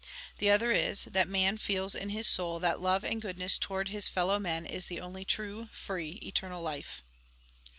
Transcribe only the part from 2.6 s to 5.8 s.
that love and goodness towards his fellow men is the only true,